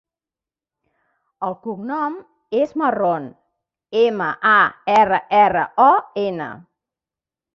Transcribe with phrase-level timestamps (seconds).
[1.47, 2.15] El cognom
[2.61, 3.27] és Marron:
[4.03, 4.57] ema, a,
[4.97, 5.93] erra, erra, o,
[6.23, 6.49] ena.